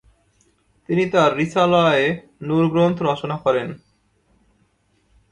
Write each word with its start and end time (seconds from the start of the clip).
তিনি 0.89 1.03
তার 1.09 1.31
রিসালায়ে 1.37 2.07
নুর 2.41 2.65
গ্রন্থ 2.69 2.97
রচনা 3.01 3.37
করেন। 3.37 3.67